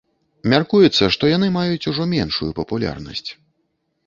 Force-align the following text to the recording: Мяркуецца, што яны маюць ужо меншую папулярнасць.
Мяркуецца, 0.53 1.09
што 1.15 1.29
яны 1.31 1.49
маюць 1.57 1.87
ужо 1.93 2.09
меншую 2.15 2.49
папулярнасць. 2.63 3.29